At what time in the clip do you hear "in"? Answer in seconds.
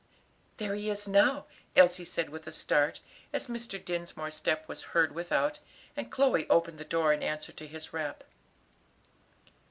7.13-7.21